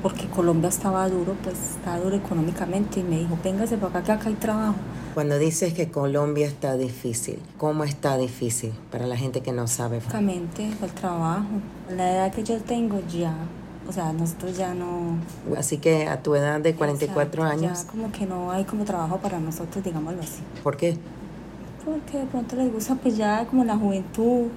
porque 0.02 0.28
Colombia 0.28 0.70
estaba 0.70 1.10
duro, 1.10 1.36
pues 1.44 1.56
estaba 1.78 2.00
duro 2.00 2.16
económicamente 2.16 3.02
y 3.02 3.04
me 3.04 3.20
dijo, 3.20 3.38
véngase 3.44 3.76
para 3.78 4.00
acá 4.00 4.04
que 4.04 4.12
acá 4.14 4.30
hay 4.30 4.36
trabajo. 4.36 4.76
Cuando 5.14 5.38
dices 5.38 5.74
que 5.74 5.90
Colombia 5.90 6.48
está 6.48 6.78
difícil, 6.78 7.40
¿cómo 7.58 7.84
está 7.84 8.18
difícil 8.18 8.72
para 8.92 9.06
la 9.08 9.18
gente 9.18 9.42
que 9.42 9.52
no 9.52 9.68
sabe? 9.68 9.98
Básicamente 9.98 10.70
el 10.82 10.92
trabajo. 10.92 11.48
La 11.90 12.14
edad 12.14 12.34
que 12.34 12.44
yo 12.44 12.62
tengo 12.62 13.02
ya, 13.12 13.36
o 13.90 13.92
sea, 13.92 14.14
nosotros 14.14 14.56
ya 14.56 14.76
no... 14.76 15.18
Así 15.58 15.80
que 15.80 16.08
a 16.08 16.22
tu 16.22 16.36
edad 16.36 16.60
de 16.60 16.76
44 16.76 17.42
Exacto, 17.42 17.66
años, 17.66 17.84
Ya 17.84 17.92
como 17.92 18.12
que 18.12 18.28
no 18.28 18.52
hay 18.52 18.64
como 18.64 18.86
trabajo 18.86 19.18
para 19.18 19.40
nosotros, 19.40 19.84
digámoslo 19.84 20.22
así. 20.22 20.42
¿por 20.64 20.78
qué? 20.78 20.96
Porque 21.84 22.20
de 22.20 22.26
pronto 22.26 22.56
les 22.56 22.72
gusta 22.72 22.94
pues 22.96 23.18
ya 23.18 23.48
como 23.48 23.64
la 23.64 23.76
juventud, 23.76 24.48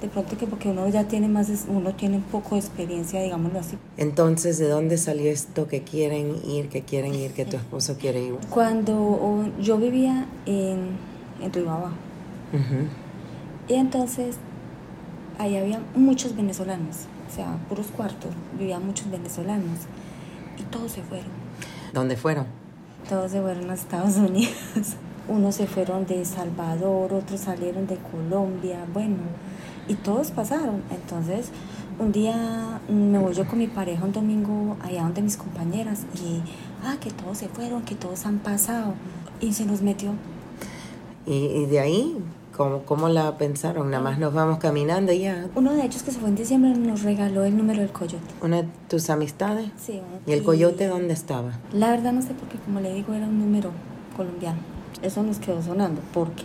de 0.00 0.08
pronto 0.08 0.38
que 0.38 0.46
porque 0.46 0.70
uno 0.70 0.88
ya 0.88 1.04
tiene 1.04 1.28
más, 1.28 1.50
uno 1.68 1.92
tiene 1.94 2.16
un 2.16 2.22
poco 2.22 2.54
de 2.54 2.62
experiencia, 2.62 3.20
digámoslo 3.20 3.58
así. 3.58 3.76
Entonces, 3.98 4.56
¿de 4.58 4.68
dónde 4.68 4.96
salió 4.96 5.30
esto 5.30 5.68
que 5.68 5.82
quieren 5.82 6.36
ir, 6.46 6.70
que 6.70 6.80
quieren 6.82 7.14
ir, 7.14 7.32
que 7.32 7.44
tu 7.44 7.56
esposo 7.56 7.96
quiere 8.00 8.22
ir? 8.24 8.34
Cuando 8.48 9.44
yo 9.60 9.76
vivía 9.76 10.26
en, 10.46 10.96
en 11.42 11.52
Río 11.52 11.70
Abajo, 11.70 11.94
y 13.68 13.74
entonces 13.74 14.36
ahí 15.38 15.56
había 15.56 15.80
muchos 15.94 16.34
venezolanos, 16.34 17.08
o 17.34 17.36
sea, 17.36 17.56
puros 17.68 17.88
cuartos, 17.88 18.30
vivían 18.56 18.86
muchos 18.86 19.10
venezolanos, 19.10 19.80
y 20.56 20.62
todos 20.70 20.92
se 20.92 21.02
fueron. 21.02 21.26
¿Dónde 21.92 22.16
fueron? 22.16 22.46
Todos 23.08 23.32
se 23.32 23.42
fueron 23.42 23.68
a 23.70 23.74
Estados 23.74 24.16
Unidos. 24.18 24.54
Unos 25.28 25.56
se 25.56 25.66
fueron 25.66 26.06
de 26.06 26.24
Salvador, 26.24 27.12
otros 27.12 27.40
salieron 27.40 27.88
de 27.88 27.96
Colombia, 27.96 28.84
bueno, 28.92 29.16
y 29.88 29.94
todos 29.94 30.30
pasaron. 30.30 30.84
Entonces, 30.92 31.48
un 31.98 32.12
día 32.12 32.80
me 32.88 33.18
voy 33.18 33.34
yo 33.34 33.48
con 33.48 33.58
mi 33.58 33.66
pareja 33.66 34.04
un 34.04 34.12
domingo 34.12 34.76
allá 34.80 35.02
donde 35.02 35.22
mis 35.22 35.36
compañeras 35.36 36.02
y, 36.14 36.40
ah, 36.84 36.98
que 37.00 37.10
todos 37.10 37.38
se 37.38 37.48
fueron, 37.48 37.82
que 37.82 37.96
todos 37.96 38.26
han 38.26 38.38
pasado. 38.38 38.94
Y 39.40 39.54
se 39.54 39.64
nos 39.64 39.82
metió. 39.82 40.12
Y, 41.26 41.32
y 41.32 41.66
de 41.66 41.80
ahí, 41.80 42.16
¿cómo, 42.56 42.82
¿cómo 42.84 43.08
la 43.08 43.36
pensaron? 43.38 43.90
Nada 43.90 44.02
más 44.02 44.18
nos 44.18 44.32
vamos 44.34 44.58
caminando 44.58 45.12
y 45.12 45.20
ya. 45.20 45.46
Uno 45.54 45.72
de 45.72 45.84
ellos 45.84 46.02
que 46.02 46.10
se 46.10 46.18
fue 46.18 46.28
en 46.28 46.34
diciembre 46.36 46.70
nos 46.74 47.02
regaló 47.02 47.44
el 47.44 47.56
número 47.56 47.80
del 47.80 47.90
coyote. 47.90 48.24
¿Una 48.42 48.62
de 48.62 48.68
tus 48.88 49.10
amistades? 49.10 49.70
Sí. 49.80 50.00
¿Y 50.26 50.32
el 50.32 50.42
coyote 50.42 50.86
dónde 50.86 51.12
estaba? 51.14 51.52
La 51.72 51.90
verdad 51.90 52.12
no 52.12 52.22
sé 52.22 52.28
porque 52.34 52.58
como 52.58 52.80
le 52.80 52.92
digo 52.94 53.12
era 53.14 53.26
un 53.26 53.38
número 53.38 53.70
colombiano. 54.16 54.58
Eso 55.02 55.22
nos 55.22 55.38
quedó 55.38 55.60
sonando 55.62 56.00
porque, 56.14 56.44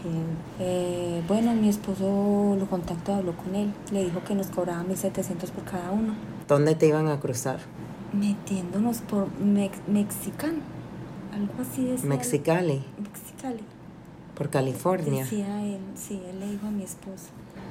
eh, 0.59 1.21
bueno, 1.29 1.53
mi 1.53 1.69
esposo 1.69 2.57
lo 2.59 2.65
contactó, 2.65 3.13
habló 3.13 3.33
con 3.37 3.55
él, 3.55 3.71
le 3.91 4.03
dijo 4.03 4.21
que 4.27 4.35
nos 4.35 4.47
cobraba 4.47 4.83
1.700 4.83 5.49
por 5.51 5.63
cada 5.63 5.91
uno, 5.91 6.13
¿Dónde 6.47 6.75
te 6.75 6.87
iban 6.87 7.07
a 7.07 7.19
cruzar? 7.21 7.59
metiéndonos 8.11 8.97
por 9.01 9.27
Mex- 9.39 9.79
Mexicano, 9.87 10.57
algo 11.33 11.53
así 11.61 11.85
decía. 11.85 12.09
Mexicali, 12.09 12.83
Mexicali. 12.97 13.63
Por 14.39 14.49
California. 14.49 15.23
Decía 15.23 15.63
él, 15.65 15.81
sí, 15.95 16.19
él 16.29 16.39
le 16.39 16.49
dijo 16.49 16.65
a 16.65 16.71
mi 16.71 16.83
esposo. 16.83 17.27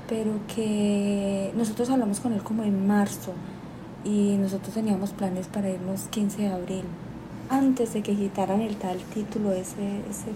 Pero 0.07 0.33
que 0.55 1.51
nosotros 1.57 1.89
hablamos 1.89 2.21
con 2.21 2.35
él 2.35 2.43
como 2.43 2.63
en 2.63 2.87
marzo 2.87 3.33
y 4.05 4.37
nosotros 4.37 4.75
teníamos 4.75 5.11
planes 5.11 5.47
para 5.47 5.71
irnos 5.71 6.03
15 6.11 6.43
de 6.43 6.49
abril, 6.49 6.85
antes 7.49 7.95
de 7.95 8.03
que 8.03 8.15
quitaran 8.15 8.61
el 8.61 8.77
tal 8.77 8.99
título 8.99 9.53
ese. 9.53 10.01
ese. 10.11 10.31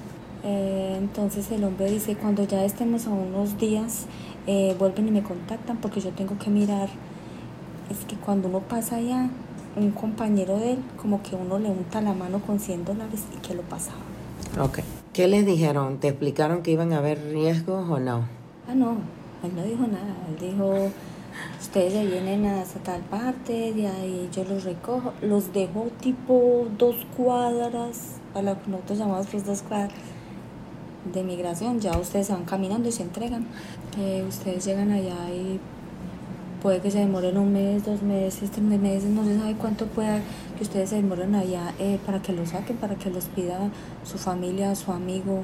Eh, 0.44 0.96
entonces 0.98 1.50
el 1.52 1.62
hombre 1.64 1.90
dice, 1.90 2.16
cuando 2.16 2.44
ya 2.44 2.64
estemos 2.64 3.06
a 3.06 3.10
unos 3.10 3.58
días, 3.58 4.06
eh, 4.46 4.74
vuelven 4.78 5.08
y 5.08 5.10
me 5.10 5.22
contactan 5.22 5.76
porque 5.76 6.00
yo 6.00 6.10
tengo 6.10 6.38
que 6.38 6.48
mirar. 6.48 6.88
Es 7.90 8.06
que 8.06 8.16
cuando 8.16 8.48
uno 8.48 8.60
pasa 8.60 8.96
allá, 8.96 9.28
un 9.76 9.90
compañero 9.90 10.58
de 10.58 10.72
él, 10.72 10.78
como 10.96 11.22
que 11.22 11.36
uno 11.36 11.58
le 11.58 11.68
unta 11.68 12.00
la 12.00 12.14
mano 12.14 12.40
con 12.40 12.58
100 12.58 12.86
dólares 12.86 13.22
y 13.36 13.46
que 13.46 13.54
lo 13.54 13.62
pasaba. 13.62 14.00
Ok. 14.58 14.78
¿Qué 15.12 15.28
les 15.28 15.44
dijeron? 15.44 15.98
¿Te 15.98 16.08
explicaron 16.08 16.62
que 16.62 16.70
iban 16.70 16.94
a 16.94 16.98
haber 16.98 17.22
riesgos 17.22 17.86
o 17.86 18.00
no? 18.00 18.24
Ah, 18.66 18.74
no, 18.74 18.96
él 19.44 19.54
no 19.54 19.62
dijo 19.62 19.86
nada. 19.86 20.16
Él 20.30 20.38
dijo, 20.52 20.90
ustedes 21.60 21.92
ya 21.92 22.02
vienen 22.02 22.46
hasta 22.46 22.80
tal 22.80 23.02
parte, 23.02 23.74
de 23.74 23.88
ahí 23.88 24.30
yo 24.32 24.42
los 24.44 24.64
recojo. 24.64 25.12
Los 25.20 25.52
dejo 25.52 25.88
tipo 26.00 26.66
dos 26.78 26.96
cuadras, 27.14 28.20
a 28.32 28.40
lo 28.40 28.54
que 28.62 28.70
nosotros 28.70 28.98
llamamos 29.00 29.26
pues 29.26 29.44
dos 29.44 29.60
cuadras 29.60 29.92
de 31.12 31.22
migración. 31.22 31.78
Ya 31.78 31.98
ustedes 31.98 32.28
se 32.28 32.32
van 32.32 32.44
caminando 32.44 32.88
y 32.88 32.92
se 32.92 33.02
entregan. 33.02 33.44
Eh, 33.98 34.24
ustedes 34.26 34.64
llegan 34.64 34.92
allá 34.92 35.28
y 35.30 35.60
puede 36.62 36.80
que 36.80 36.90
se 36.90 37.00
demoren 37.00 37.36
un 37.36 37.52
mes, 37.52 37.84
dos 37.84 38.00
meses, 38.00 38.50
tres 38.50 38.64
meses, 38.64 39.10
no 39.10 39.24
se 39.24 39.38
sabe 39.38 39.56
cuánto 39.56 39.84
pueda 39.88 40.20
que 40.62 40.68
ustedes 40.68 40.90
se 40.90 40.96
demoren 40.96 41.34
allá 41.34 41.74
eh, 41.80 41.98
para 42.06 42.22
que 42.22 42.32
los 42.32 42.50
saquen, 42.50 42.76
para 42.76 42.94
que 42.94 43.10
los 43.10 43.24
pida 43.24 43.58
su 44.04 44.16
familia, 44.16 44.74
su 44.76 44.92
amigo, 44.92 45.42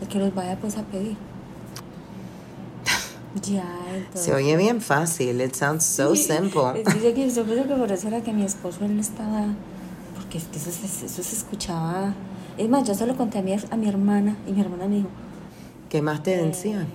el 0.00 0.08
que 0.08 0.18
los 0.18 0.34
vaya 0.34 0.56
pues 0.56 0.76
a 0.76 0.82
pedir. 0.82 1.16
Ya, 3.44 3.78
entonces. 3.94 4.22
Se 4.22 4.34
oye 4.34 4.56
bien 4.56 4.80
fácil. 4.80 5.40
It 5.40 5.54
sounds 5.54 5.84
so 5.84 6.16
simple. 6.16 6.82
Dice 6.84 7.14
que 7.14 7.30
yo 7.34 7.44
creo 7.44 7.68
que 7.68 7.74
por 7.74 7.92
eso 7.92 8.08
era 8.08 8.22
que 8.22 8.32
mi 8.32 8.42
esposo 8.44 8.84
él 8.84 8.96
no 8.96 9.00
estaba, 9.00 9.46
porque 10.16 10.38
es 10.38 10.44
que 10.46 10.58
eso, 10.58 10.70
eso 10.70 11.22
se 11.22 11.36
escuchaba. 11.36 12.12
Es 12.58 12.68
más, 12.68 12.88
yo 12.88 12.94
se 12.94 13.06
lo 13.06 13.16
conté 13.16 13.38
a 13.38 13.42
mi, 13.42 13.52
a 13.52 13.76
mi 13.76 13.88
hermana 13.88 14.36
y 14.48 14.52
mi 14.52 14.60
hermana 14.60 14.88
me 14.88 14.96
dijo, 14.96 15.08
¿Qué 15.88 16.02
más 16.02 16.24
te 16.24 16.36
decían? 16.36 16.88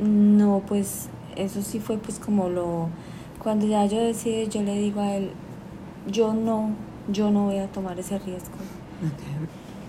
no, 0.00 0.62
pues 0.68 1.08
eso 1.34 1.62
sí 1.62 1.80
fue 1.80 1.96
pues 1.96 2.18
como 2.18 2.48
lo, 2.48 2.88
cuando 3.42 3.66
ya 3.66 3.84
yo 3.86 3.98
decidí, 3.98 4.46
yo 4.48 4.62
le 4.62 4.78
digo 4.78 5.00
a 5.00 5.14
él, 5.16 5.32
yo 6.10 6.32
no, 6.34 6.70
yo 7.12 7.30
no 7.30 7.44
voy 7.46 7.58
a 7.58 7.66
tomar 7.68 7.98
ese 7.98 8.18
riesgo. 8.18 8.54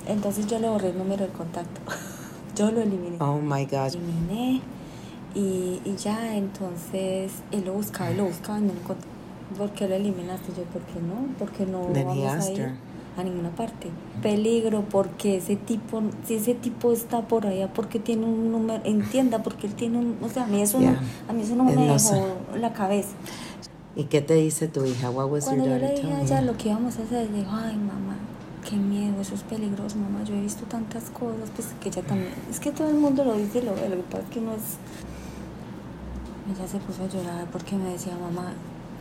Entonces 0.08 0.48
yo 0.48 0.60
le 0.60 0.70
borré 0.70 0.90
el 0.90 0.98
número 0.98 1.26
de 1.26 1.32
contacto. 1.32 1.82
yo 2.56 2.72
lo 2.72 2.82
eliminé. 2.82 3.18
Oh 3.20 3.40
my 3.40 3.66
God. 3.66 3.88
Eliminé 3.96 4.62
y, 5.36 5.82
y 5.86 5.96
ya, 5.98 6.36
entonces 6.36 7.32
él 7.52 7.64
lo 7.66 7.74
buscaba 7.74 8.12
y 8.12 8.16
lo 8.16 8.26
buscaba 8.26 8.60
no 8.60 8.74
lo. 8.74 9.58
¿Por 9.58 9.72
qué 9.72 9.88
lo 9.88 9.96
eliminaste? 9.96 10.52
Yo, 10.58 10.64
¿por 10.64 10.82
qué 10.84 11.00
no? 11.00 11.28
Porque 11.40 11.66
no 11.66 11.88
Then 11.94 12.10
he 12.10 12.26
vamos 12.26 12.46
a 12.46 12.52
ir 12.52 12.60
her. 12.60 12.72
a 13.18 13.24
ninguna 13.24 13.50
parte. 13.52 13.90
Peligro, 14.22 14.82
porque 14.90 15.38
ese 15.38 15.56
tipo, 15.56 16.02
si 16.26 16.36
ese 16.36 16.54
tipo 16.54 16.92
está 16.92 17.22
por 17.22 17.46
allá, 17.48 17.72
porque 17.74 18.00
tiene 18.00 18.26
un 18.26 18.52
número, 18.52 18.82
entienda, 18.84 19.44
porque 19.44 19.68
él 19.68 19.74
tiene 19.74 20.00
un, 20.00 20.18
o 20.22 20.28
sea, 20.30 20.44
a 20.44 20.48
mí 20.48 20.62
eso 20.62 20.80
Yeah. 20.80 20.92
no, 20.92 21.00
a 21.30 21.34
mí 21.34 21.44
eso 21.44 21.56
no 21.56 21.70
Él 21.70 21.78
me 21.78 21.86
dejó 21.88 22.28
la 22.58 22.74
cabeza. 22.74 23.10
¿Y 23.98 24.04
qué 24.06 24.22
te 24.22 24.36
dice 24.36 24.68
tu 24.68 24.86
hija? 24.86 25.10
What 25.10 25.30
was 25.30 25.46
Cuando 25.46 25.66
your 25.66 25.80
yo 25.80 25.88
le 25.88 25.94
dije 25.96 26.14
a 26.14 26.22
ella 26.22 26.42
lo 26.42 26.56
que 26.56 26.70
íbamos 26.70 26.98
a 27.00 27.04
hacer, 27.04 27.32
dijo, 27.32 27.50
ay 27.52 27.76
mamá, 27.76 28.16
qué 28.70 28.76
miedo, 28.76 29.20
eso 29.20 29.34
es 29.36 29.42
peligroso, 29.42 29.98
mamá, 29.98 30.24
yo 30.24 30.36
he 30.36 30.42
visto 30.42 30.64
tantas 30.66 31.10
cosas, 31.10 31.50
pues 31.56 31.70
que 31.82 31.90
ella 31.90 32.04
también, 32.04 32.32
es 32.50 32.60
que 32.60 32.72
todo 32.72 32.90
el 32.90 32.96
mundo 32.96 33.24
lo 33.26 33.36
dice 33.36 33.58
y 33.60 33.62
lo 33.64 33.74
ve, 33.74 33.90
lo 33.90 33.96
que 33.96 34.04
pasa 34.04 34.24
es 34.24 34.30
que 34.30 34.42
no 34.42 34.54
es... 34.54 34.78
Ella 36.56 36.68
se 36.68 36.78
puso 36.78 37.04
a 37.04 37.08
llorar 37.08 37.48
porque 37.52 37.76
me 37.76 37.90
decía, 37.90 38.14
mamá, 38.22 38.54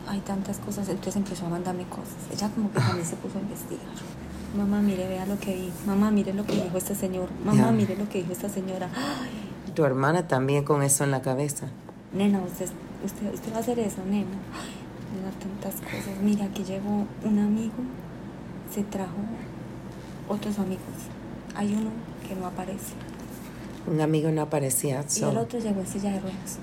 hay 0.07 0.19
tantas 0.21 0.57
cosas, 0.57 0.89
entonces 0.89 1.15
empezó 1.15 1.45
a 1.45 1.49
mandarme 1.49 1.83
cosas. 1.85 2.15
Ella 2.33 2.49
como 2.49 2.71
que 2.71 2.79
también 2.79 3.05
se 3.05 3.15
puso 3.17 3.37
a 3.37 3.41
investigar. 3.41 3.85
Mamá, 4.57 4.81
mire, 4.81 5.07
vea 5.07 5.25
lo 5.25 5.37
que 5.39 5.53
vi. 5.55 5.69
Mamá, 5.85 6.09
mire 6.11 6.33
lo 6.33 6.45
que 6.45 6.53
dijo 6.55 6.77
este 6.77 6.95
señor. 6.95 7.29
Mamá, 7.45 7.71
mire 7.71 7.95
lo 7.95 8.09
que 8.09 8.19
dijo 8.19 8.31
esta 8.31 8.49
señora. 8.49 8.89
Ay, 8.95 9.71
Tu 9.75 9.83
hermana 9.85 10.27
también 10.27 10.63
con 10.63 10.81
eso 10.81 11.03
en 11.03 11.11
la 11.11 11.21
cabeza. 11.21 11.67
nena, 12.13 12.39
usted, 12.41 12.67
usted, 13.05 13.33
usted 13.33 13.53
va 13.53 13.57
a 13.57 13.59
hacer 13.59 13.79
eso, 13.79 13.97
nena. 14.09 14.25
Ay, 14.53 14.76
me 15.17 15.23
da 15.23 15.31
tantas 15.31 15.75
cosas. 15.81 16.21
Mira, 16.21 16.45
aquí 16.45 16.63
llegó 16.63 17.05
un 17.23 17.39
amigo, 17.39 17.73
se 18.73 18.83
trajo 18.83 19.17
otros 20.29 20.59
amigos. 20.59 20.81
Hay 21.55 21.73
uno 21.73 21.89
que 22.27 22.35
no 22.35 22.47
aparece. 22.47 22.93
Un 23.89 24.01
amigo 24.01 24.29
no 24.31 24.41
aparecía. 24.41 25.03
Y 25.07 25.09
so- 25.11 25.31
el 25.31 25.37
otro 25.37 25.59
llegó 25.59 25.79
en 25.81 25.87
silla 25.87 26.11
de 26.11 26.19
ruedas. 26.19 26.59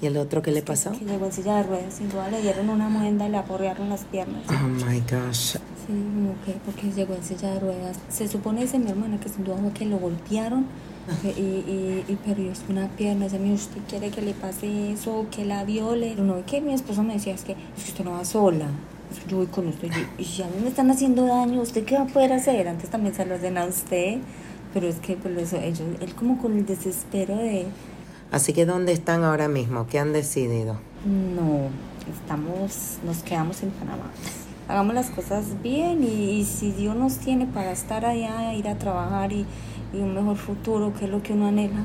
¿Y 0.00 0.06
el 0.06 0.16
otro 0.16 0.42
qué 0.42 0.50
le 0.50 0.62
pasó? 0.62 0.92
Que 0.92 1.04
llegó 1.04 1.26
en 1.26 1.32
silla 1.32 1.56
de 1.56 1.62
ruedas. 1.64 1.94
Sin 1.94 2.08
duda 2.10 2.28
le 2.28 2.42
dieron 2.42 2.68
una 2.68 2.88
muenda 2.88 3.26
y 3.26 3.30
le 3.30 3.36
aporrearon 3.38 3.88
las 3.88 4.04
piernas. 4.04 4.42
Oh 4.48 4.66
my 4.86 5.00
gosh. 5.00 5.56
Sí, 5.86 5.92
mujer, 5.92 6.56
porque 6.64 6.90
llegó 6.90 7.14
en 7.14 7.22
silla 7.22 7.50
de 7.54 7.60
ruedas. 7.60 7.98
Se 8.08 8.26
supone, 8.26 8.62
dice 8.62 8.78
mi 8.78 8.90
hermana, 8.90 9.20
que 9.20 9.28
sin 9.28 9.44
duda 9.44 9.56
fue 9.58 9.70
que 9.72 9.84
lo 9.86 9.98
golpearon 9.98 10.62
que- 10.64 10.93
y, 11.24 11.28
y, 11.28 12.04
y 12.08 12.16
perdió 12.16 12.52
una 12.68 12.88
pierna. 12.88 13.26
"Mire, 13.38 13.54
¿usted 13.54 13.80
quiere 13.88 14.10
que 14.10 14.22
le 14.22 14.32
pase 14.34 14.92
eso, 14.92 15.26
que 15.30 15.44
la 15.44 15.64
viole? 15.64 16.14
No, 16.16 16.44
que 16.46 16.60
mi 16.60 16.72
esposo 16.72 17.02
me 17.02 17.14
decía, 17.14 17.34
es 17.34 17.42
que, 17.44 17.52
es 17.52 17.84
que 17.84 17.90
usted 17.90 18.04
no 18.04 18.12
va 18.12 18.24
sola. 18.24 18.66
Es 19.12 19.20
que 19.20 19.30
yo 19.30 19.36
voy 19.38 19.46
con 19.46 19.68
usted. 19.68 19.90
Y, 20.18 20.22
y 20.22 20.24
si 20.24 20.42
a 20.42 20.46
mí 20.46 20.54
me 20.62 20.68
están 20.68 20.90
haciendo 20.90 21.26
daño, 21.26 21.60
¿usted 21.60 21.84
qué 21.84 21.96
va 21.96 22.02
a 22.02 22.06
poder 22.06 22.32
hacer? 22.32 22.66
Antes 22.68 22.90
también 22.90 23.14
se 23.14 23.24
lo 23.26 23.34
hacen 23.34 23.58
a 23.58 23.64
usted. 23.66 24.18
Pero 24.72 24.88
es 24.88 24.96
que, 24.96 25.16
pues, 25.16 25.36
eso, 25.38 25.56
ellos, 25.56 25.82
él 26.00 26.14
como 26.14 26.40
con 26.40 26.56
el 26.58 26.66
desespero 26.66 27.36
de, 27.36 27.66
Así 28.32 28.52
que 28.52 28.66
¿dónde 28.66 28.90
están 28.92 29.22
ahora 29.22 29.46
mismo? 29.46 29.86
¿Qué 29.86 30.00
han 30.00 30.12
decidido? 30.12 30.80
No, 31.04 31.68
estamos, 32.12 32.98
nos 33.04 33.18
quedamos 33.22 33.62
en 33.62 33.70
Panamá. 33.70 34.10
Hagamos 34.66 34.94
las 34.94 35.10
cosas 35.10 35.62
bien 35.62 36.02
y, 36.02 36.40
y 36.40 36.44
si 36.44 36.72
Dios 36.72 36.96
nos 36.96 37.18
tiene 37.18 37.46
para 37.46 37.70
estar 37.70 38.04
allá, 38.04 38.52
ir 38.54 38.66
a 38.66 38.76
trabajar 38.76 39.32
y, 39.32 39.46
y 39.94 40.00
un 40.00 40.14
mejor 40.14 40.36
futuro, 40.36 40.92
que 40.92 41.04
es 41.04 41.10
lo 41.10 41.22
que 41.22 41.32
uno 41.32 41.46
anhela. 41.46 41.84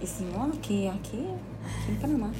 Y 0.00 0.06
si 0.06 0.24
no, 0.24 0.44
aquí, 0.44 0.86
aquí, 0.86 1.26
aquí 1.80 1.90
en 1.90 1.96
Panamá. 2.00 2.32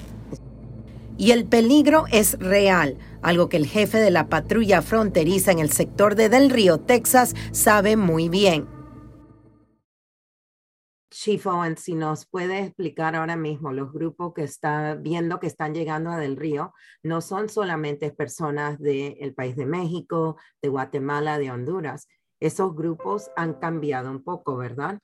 Y 1.18 1.30
el 1.30 1.46
peligro 1.46 2.04
es 2.12 2.38
real, 2.38 2.98
algo 3.22 3.48
que 3.48 3.56
el 3.56 3.66
jefe 3.66 3.98
de 3.98 4.10
la 4.10 4.28
patrulla 4.28 4.82
fronteriza 4.82 5.50
en 5.50 5.58
el 5.58 5.70
sector 5.70 6.14
de 6.14 6.28
Del 6.28 6.50
Río, 6.50 6.78
Texas, 6.78 7.34
sabe 7.52 7.96
muy 7.96 8.28
bien. 8.28 8.68
Chief 11.10 11.46
Owen, 11.46 11.78
si 11.78 11.94
nos 11.94 12.26
puede 12.26 12.58
explicar 12.58 13.16
ahora 13.16 13.36
mismo, 13.36 13.72
los 13.72 13.90
grupos 13.90 14.34
que 14.34 14.42
está 14.42 14.94
viendo 14.94 15.40
que 15.40 15.46
están 15.46 15.72
llegando 15.72 16.10
a 16.10 16.18
Del 16.18 16.36
Río 16.36 16.74
no 17.02 17.22
son 17.22 17.48
solamente 17.48 18.10
personas 18.10 18.78
del 18.78 19.32
país 19.34 19.56
de 19.56 19.64
México, 19.64 20.36
de 20.60 20.68
Guatemala, 20.68 21.38
de 21.38 21.50
Honduras. 21.50 22.06
Esos 22.40 22.74
grupos 22.74 23.30
han 23.36 23.54
cambiado 23.54 24.10
un 24.10 24.22
poco, 24.22 24.56
¿verdad? 24.56 24.98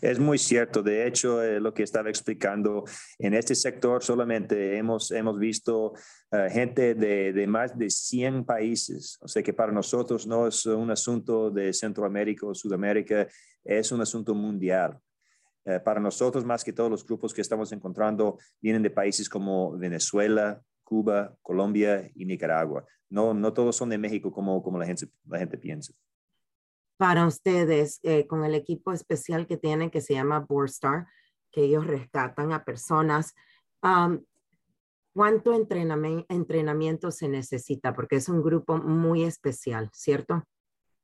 Es 0.00 0.18
muy 0.18 0.38
cierto. 0.38 0.82
De 0.82 1.06
hecho, 1.06 1.42
eh, 1.42 1.60
lo 1.60 1.72
que 1.72 1.84
estaba 1.84 2.08
explicando, 2.08 2.84
en 3.18 3.34
este 3.34 3.54
sector 3.54 4.02
solamente 4.02 4.76
hemos, 4.76 5.10
hemos 5.12 5.38
visto 5.38 5.92
eh, 6.32 6.48
gente 6.50 6.94
de, 6.94 7.32
de 7.32 7.46
más 7.46 7.78
de 7.78 7.88
100 7.88 8.44
países. 8.44 9.18
O 9.20 9.28
sea 9.28 9.42
que 9.42 9.52
para 9.52 9.70
nosotros 9.70 10.26
no 10.26 10.48
es 10.48 10.66
un 10.66 10.90
asunto 10.90 11.50
de 11.50 11.72
Centroamérica 11.72 12.46
o 12.46 12.54
Sudamérica, 12.54 13.28
es 13.64 13.92
un 13.92 14.00
asunto 14.00 14.34
mundial. 14.34 14.98
Eh, 15.64 15.78
para 15.78 16.00
nosotros, 16.00 16.44
más 16.44 16.64
que 16.64 16.72
todos 16.72 16.90
los 16.90 17.04
grupos 17.04 17.34
que 17.34 17.42
estamos 17.42 17.70
encontrando, 17.72 18.38
vienen 18.60 18.82
de 18.82 18.90
países 18.90 19.28
como 19.28 19.76
Venezuela, 19.76 20.60
Cuba, 20.82 21.36
Colombia 21.42 22.10
y 22.14 22.24
Nicaragua. 22.24 22.84
No, 23.08 23.34
no 23.34 23.52
todos 23.52 23.76
son 23.76 23.90
de 23.90 23.98
México 23.98 24.32
como, 24.32 24.62
como 24.62 24.78
la, 24.78 24.86
gente, 24.86 25.06
la 25.28 25.38
gente 25.38 25.58
piensa. 25.58 25.92
Para 27.00 27.26
ustedes 27.26 27.98
eh, 28.02 28.26
con 28.26 28.44
el 28.44 28.54
equipo 28.54 28.92
especial 28.92 29.46
que 29.46 29.56
tienen 29.56 29.90
que 29.90 30.02
se 30.02 30.12
llama 30.12 30.40
Borstar, 30.40 31.06
que 31.50 31.62
ellos 31.62 31.86
rescatan 31.86 32.52
a 32.52 32.62
personas. 32.62 33.34
um, 33.82 34.22
¿Cuánto 35.14 35.54
entrenami- 35.54 36.26
entrenamiento 36.28 37.10
se 37.10 37.26
necesita? 37.26 37.94
Porque 37.94 38.16
es 38.16 38.28
un 38.28 38.42
grupo 38.42 38.76
muy 38.76 39.24
especial, 39.24 39.88
¿cierto? 39.94 40.44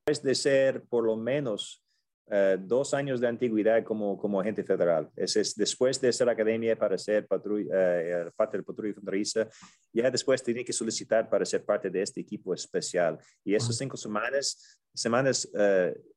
es 0.06 0.22
de 0.22 0.35
ser 0.35 0.85
por 0.85 1.04
lo 1.04 1.16
menos 1.16 1.82
eh, 2.31 2.57
dos 2.61 2.95
años 2.95 3.21
de 3.21 3.29
antigüedad 3.29 3.83
como, 3.85 4.17
como 4.19 4.41
agente 4.41 4.65
federal. 4.65 5.11
Es, 5.17 5.37
es 5.37 5.55
después 5.55 6.01
de 6.01 6.09
hacer 6.09 6.29
academia 6.29 6.77
para 6.77 6.99
ser 6.99 7.27
patrulla, 7.27 7.71
eh, 7.73 8.31
parte 8.37 8.57
del 8.57 8.65
patrulla 8.65 8.95
fronteriza, 8.95 9.49
ya 9.93 10.11
después 10.11 10.43
tiene 10.43 10.65
que 10.65 10.73
solicitar 10.73 11.29
para 11.29 11.45
ser 11.45 11.65
parte 11.65 11.91
de 11.91 12.03
este 12.03 12.21
equipo 12.21 12.55
especial. 12.55 13.19
Y 13.45 13.55
esas 13.55 13.77
cinco 13.77 13.97
semanas, 13.97 14.81
semanas 14.95 15.49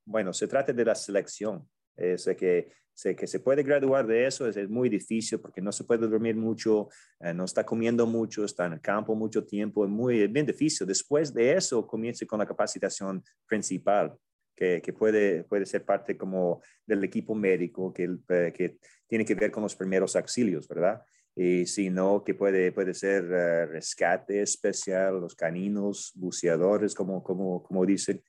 bueno, 0.05 0.33
se 0.33 0.47
trata 0.47 0.73
de 0.73 0.85
la 0.85 0.95
selección. 0.95 1.67
Es 1.95 2.25
que, 2.37 2.69
sé 2.99 3.15
que 3.15 3.27
se 3.27 3.39
puede 3.39 3.63
graduar 3.63 4.05
de 4.05 4.25
eso, 4.25 4.45
es, 4.45 4.57
es 4.57 4.69
muy 4.69 4.89
difícil 4.89 5.39
porque 5.39 5.61
no 5.61 5.71
se 5.71 5.85
puede 5.85 6.05
dormir 6.05 6.35
mucho, 6.35 6.89
eh, 7.21 7.33
no 7.33 7.45
está 7.45 7.65
comiendo 7.65 8.05
mucho, 8.05 8.43
está 8.43 8.65
en 8.65 8.73
el 8.73 8.81
campo 8.81 9.15
mucho 9.15 9.45
tiempo, 9.45 9.85
es 9.85 9.89
muy 9.89 10.21
es 10.21 10.31
bien 10.31 10.45
difícil. 10.45 10.85
Después 10.85 11.33
de 11.33 11.53
eso, 11.53 11.87
comienza 11.87 12.25
con 12.25 12.39
la 12.39 12.45
capacitación 12.45 13.23
principal, 13.47 14.13
que, 14.59 14.81
que 14.81 14.91
puede, 14.91 15.45
puede 15.45 15.65
ser 15.65 15.85
parte 15.85 16.17
como 16.17 16.61
del 16.85 17.01
equipo 17.05 17.33
médico, 17.33 17.93
que, 17.93 18.03
eh, 18.27 18.53
que 18.53 18.77
tiene 19.07 19.23
que 19.23 19.33
ver 19.33 19.51
con 19.51 19.63
los 19.63 19.73
primeros 19.73 20.17
auxilios, 20.17 20.67
¿verdad? 20.67 21.01
Y 21.33 21.65
si 21.65 21.89
no, 21.89 22.25
que 22.25 22.33
puede, 22.33 22.73
puede 22.73 22.93
ser 22.93 23.23
eh, 23.23 23.65
rescate 23.67 24.41
especial, 24.41 25.21
los 25.21 25.33
caninos, 25.33 26.11
buceadores, 26.13 26.93
como, 26.93 27.23
como, 27.23 27.63
como 27.63 27.85
dicen. 27.85 28.21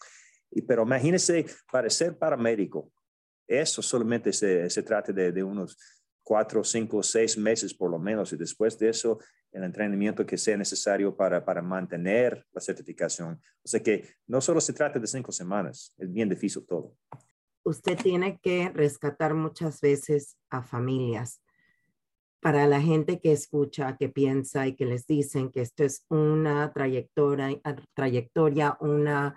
Y, 0.53 0.63
pero 0.63 0.85
imagínese, 0.85 1.47
para 1.73 1.91
ser 1.91 2.17
paramédico, 2.17 2.93
eso 3.49 3.83
solamente 3.83 4.33
se, 4.33 4.71
se 4.71 4.85
trata 4.85 5.13
de, 5.13 5.33
de 5.33 5.43
unos 5.43 5.77
cuatro, 6.31 6.63
cinco, 6.63 7.03
seis 7.03 7.37
meses 7.37 7.75
por 7.75 7.91
lo 7.91 7.99
menos, 7.99 8.33
y 8.33 8.37
después 8.37 8.79
de 8.79 8.89
eso, 8.89 9.19
el 9.51 9.65
entrenamiento 9.65 10.25
que 10.25 10.39
sea 10.39 10.57
necesario 10.57 11.17
para, 11.17 11.45
para 11.45 11.61
mantener 11.61 12.47
la 12.53 12.61
certificación. 12.61 13.43
O 13.65 13.69
sea 13.69 13.83
que 13.83 14.07
no 14.29 14.41
solo 14.41 14.61
se 14.61 14.73
trata 14.73 15.01
de 15.01 15.09
cinco 15.09 15.33
semanas, 15.33 15.93
es 15.99 16.13
bien 16.13 16.29
difícil 16.29 16.65
todo. 16.65 16.95
Usted 17.65 17.99
tiene 17.99 18.39
que 18.39 18.69
rescatar 18.69 19.35
muchas 19.35 19.81
veces 19.81 20.37
a 20.51 20.63
familias. 20.63 21.43
Para 22.39 22.69
la 22.69 22.81
gente 22.81 23.19
que 23.19 23.33
escucha, 23.33 23.97
que 23.97 24.09
piensa 24.09 24.69
y 24.69 24.77
que 24.77 24.85
les 24.85 25.09
dicen 25.09 25.51
que 25.51 25.63
esto 25.63 25.83
es 25.83 26.07
una 26.11 26.73
trayectoria, 26.73 27.61
trayectoria 27.93 28.79
una, 28.79 29.35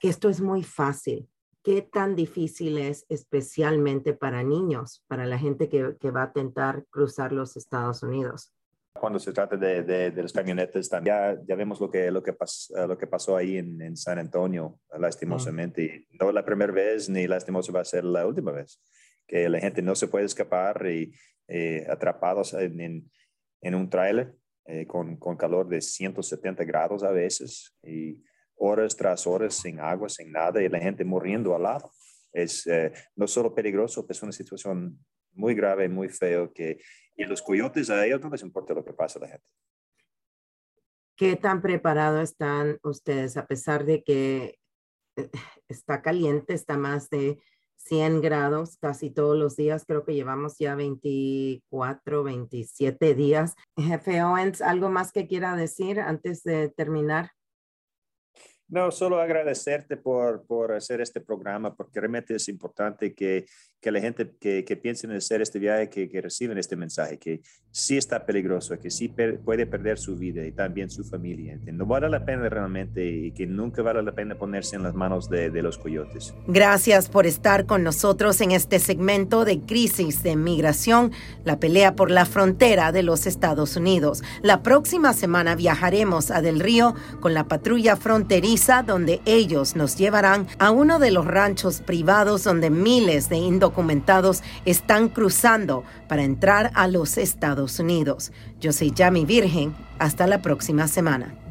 que 0.00 0.08
esto 0.08 0.28
es 0.28 0.40
muy 0.40 0.64
fácil. 0.64 1.28
¿Qué 1.66 1.82
tan 1.82 2.14
difícil 2.14 2.78
es 2.78 3.04
especialmente 3.08 4.14
para 4.14 4.44
niños, 4.44 5.02
para 5.08 5.26
la 5.26 5.36
gente 5.36 5.68
que, 5.68 5.96
que 5.98 6.12
va 6.12 6.22
a 6.22 6.26
intentar 6.28 6.84
cruzar 6.90 7.32
los 7.32 7.56
Estados 7.56 8.04
Unidos? 8.04 8.54
Cuando 8.92 9.18
se 9.18 9.32
trata 9.32 9.56
de, 9.56 9.82
de, 9.82 10.12
de 10.12 10.22
las 10.22 10.32
camionetas, 10.32 10.88
también 10.88 11.16
ya, 11.16 11.42
ya 11.44 11.56
vemos 11.56 11.80
lo 11.80 11.90
que, 11.90 12.08
lo 12.12 12.22
que, 12.22 12.32
pas, 12.34 12.70
uh, 12.70 12.86
lo 12.86 12.96
que 12.96 13.08
pasó 13.08 13.36
ahí 13.36 13.56
en, 13.56 13.82
en 13.82 13.96
San 13.96 14.20
Antonio, 14.20 14.78
lastimosamente. 14.96 16.06
Mm. 16.12 16.16
No 16.20 16.30
la 16.30 16.44
primera 16.44 16.72
vez 16.72 17.08
ni 17.08 17.26
lastimoso 17.26 17.72
va 17.72 17.80
a 17.80 17.84
ser 17.84 18.04
la 18.04 18.24
última 18.24 18.52
vez, 18.52 18.80
que 19.26 19.48
la 19.48 19.58
gente 19.58 19.82
no 19.82 19.96
se 19.96 20.06
puede 20.06 20.26
escapar 20.26 20.86
y 20.86 21.12
eh, 21.48 21.84
atrapados 21.90 22.54
en, 22.54 22.80
en, 22.80 23.10
en, 23.60 23.74
un 23.74 23.90
tráiler 23.90 24.36
eh, 24.66 24.86
con, 24.86 25.16
con 25.16 25.36
calor 25.36 25.68
de 25.68 25.80
170 25.80 26.62
grados 26.62 27.02
a 27.02 27.10
veces 27.10 27.76
y 27.82 28.22
horas 28.56 28.96
tras 28.96 29.26
horas 29.26 29.54
sin 29.54 29.80
agua, 29.80 30.08
sin 30.08 30.32
nada 30.32 30.62
y 30.62 30.68
la 30.68 30.80
gente 30.80 31.04
muriendo 31.04 31.54
al 31.54 31.62
lado. 31.62 31.90
Es 32.32 32.66
eh, 32.66 32.92
no 33.14 33.26
solo 33.26 33.54
peligroso, 33.54 34.06
es 34.08 34.22
una 34.22 34.32
situación 34.32 34.98
muy 35.32 35.54
grave, 35.54 35.88
muy 35.88 36.08
feo 36.08 36.52
que 36.52 36.78
y 37.16 37.24
los 37.24 37.40
coyotes 37.40 37.88
a 37.88 38.04
ellos 38.04 38.20
no 38.20 38.30
les 38.30 38.42
importa 38.42 38.74
lo 38.74 38.84
que 38.84 38.92
pasa 38.92 39.18
a 39.18 39.22
la 39.22 39.28
gente. 39.28 39.46
¿Qué 41.16 41.36
tan 41.36 41.62
preparados 41.62 42.30
están 42.30 42.78
ustedes 42.82 43.38
a 43.38 43.46
pesar 43.46 43.86
de 43.86 44.02
que 44.02 44.58
eh, 45.16 45.30
está 45.68 46.02
caliente, 46.02 46.52
está 46.52 46.76
más 46.76 47.08
de 47.08 47.38
100 47.76 48.20
grados 48.20 48.76
casi 48.78 49.10
todos 49.10 49.36
los 49.36 49.56
días. 49.56 49.84
Creo 49.86 50.04
que 50.04 50.14
llevamos 50.14 50.58
ya 50.58 50.74
24, 50.74 52.22
27 52.22 53.14
días. 53.14 53.54
Jefe 53.76 54.22
Owens, 54.22 54.60
¿algo 54.60 54.90
más 54.90 55.12
que 55.12 55.26
quiera 55.26 55.56
decir 55.56 56.00
antes 56.00 56.42
de 56.42 56.68
terminar? 56.68 57.30
No, 58.68 58.90
solo 58.90 59.20
agradecerte 59.20 59.96
por, 59.96 60.44
por 60.44 60.72
hacer 60.72 61.00
este 61.00 61.20
programa, 61.20 61.76
porque 61.76 62.00
realmente 62.00 62.34
es 62.34 62.48
importante 62.48 63.14
que, 63.14 63.46
que 63.80 63.92
la 63.92 64.00
gente 64.00 64.32
que, 64.40 64.64
que 64.64 64.76
piense 64.76 65.06
en 65.06 65.12
hacer 65.12 65.40
este 65.40 65.60
viaje, 65.60 65.88
que, 65.88 66.08
que, 66.08 66.20
reciben 66.20 66.58
este 66.58 66.74
mensaje, 66.74 67.16
que 67.16 67.42
sí 67.70 67.96
está 67.96 68.26
peligroso, 68.26 68.76
que 68.80 68.90
sí 68.90 69.08
puede 69.44 69.66
perder 69.66 69.98
su 69.98 70.16
vida 70.16 70.44
y 70.44 70.50
también 70.50 70.90
su 70.90 71.04
familia. 71.04 71.56
No 71.66 71.86
vale 71.86 72.08
la 72.08 72.24
pena 72.24 72.48
realmente 72.48 73.06
y 73.06 73.30
que 73.32 73.46
nunca 73.46 73.82
vale 73.82 74.02
la 74.02 74.12
pena 74.12 74.36
ponerse 74.36 74.74
en 74.74 74.82
las 74.82 74.94
manos 74.94 75.30
de, 75.30 75.50
de 75.50 75.62
los 75.62 75.78
coyotes. 75.78 76.34
Gracias 76.48 77.08
por 77.08 77.26
estar 77.26 77.66
con 77.66 77.84
nosotros 77.84 78.40
en 78.40 78.50
este 78.50 78.80
segmento 78.80 79.44
de 79.44 79.60
Crisis 79.60 80.24
de 80.24 80.34
Migración, 80.34 81.12
la 81.44 81.60
pelea 81.60 81.94
por 81.94 82.10
la 82.10 82.26
frontera 82.26 82.90
de 82.90 83.04
los 83.04 83.28
Estados 83.28 83.76
Unidos. 83.76 84.24
La 84.42 84.64
próxima 84.64 85.12
semana 85.12 85.54
viajaremos 85.54 86.32
a 86.32 86.42
Del 86.42 86.58
Río 86.58 86.96
con 87.20 87.32
la 87.32 87.46
patrulla 87.46 87.94
fronteriza 87.94 88.55
donde 88.86 89.20
ellos 89.26 89.76
nos 89.76 89.96
llevarán 89.96 90.46
a 90.58 90.70
uno 90.70 90.98
de 90.98 91.10
los 91.10 91.26
ranchos 91.26 91.80
privados 91.80 92.42
donde 92.42 92.70
miles 92.70 93.28
de 93.28 93.36
indocumentados 93.36 94.42
están 94.64 95.08
cruzando 95.08 95.84
para 96.08 96.24
entrar 96.24 96.70
a 96.74 96.88
los 96.88 97.18
Estados 97.18 97.78
Unidos. 97.78 98.32
Yo 98.60 98.72
soy 98.72 98.92
Yami 98.92 99.24
Virgen. 99.24 99.74
Hasta 99.98 100.26
la 100.26 100.42
próxima 100.42 100.88
semana. 100.88 101.45